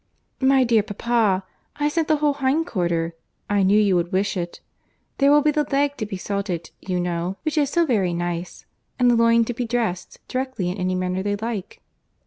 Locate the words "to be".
5.97-6.17, 9.45-9.67